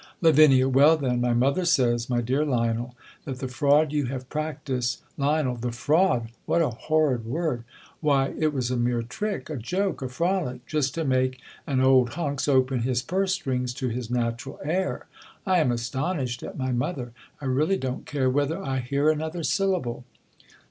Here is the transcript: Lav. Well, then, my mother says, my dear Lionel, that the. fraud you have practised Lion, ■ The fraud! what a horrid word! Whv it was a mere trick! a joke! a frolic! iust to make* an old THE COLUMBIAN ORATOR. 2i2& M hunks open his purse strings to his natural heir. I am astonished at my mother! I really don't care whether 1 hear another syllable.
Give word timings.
Lav. 0.19 0.35
Well, 0.73 0.97
then, 0.97 1.21
my 1.21 1.33
mother 1.35 1.63
says, 1.63 2.09
my 2.09 2.21
dear 2.21 2.43
Lionel, 2.43 2.95
that 3.25 3.37
the. 3.37 3.47
fraud 3.47 3.93
you 3.93 4.07
have 4.07 4.29
practised 4.31 5.03
Lion, 5.15 5.45
■ 5.47 5.61
The 5.61 5.71
fraud! 5.71 6.29
what 6.47 6.59
a 6.59 6.71
horrid 6.71 7.23
word! 7.23 7.63
Whv 8.03 8.35
it 8.41 8.51
was 8.51 8.71
a 8.71 8.77
mere 8.77 9.03
trick! 9.03 9.47
a 9.51 9.55
joke! 9.57 10.01
a 10.01 10.09
frolic! 10.09 10.65
iust 10.65 10.93
to 10.95 11.05
make* 11.05 11.39
an 11.67 11.81
old 11.81 12.07
THE 12.07 12.11
COLUMBIAN 12.13 12.13
ORATOR. 12.13 12.13
2i2& 12.13 12.13
M 12.15 12.25
hunks 12.29 12.47
open 12.47 12.79
his 12.79 13.01
purse 13.03 13.33
strings 13.33 13.73
to 13.75 13.89
his 13.89 14.09
natural 14.09 14.59
heir. 14.63 15.05
I 15.45 15.59
am 15.59 15.71
astonished 15.71 16.41
at 16.41 16.57
my 16.57 16.71
mother! 16.71 17.11
I 17.39 17.45
really 17.45 17.77
don't 17.77 18.07
care 18.07 18.27
whether 18.31 18.59
1 18.59 18.81
hear 18.81 19.11
another 19.11 19.43
syllable. 19.43 20.03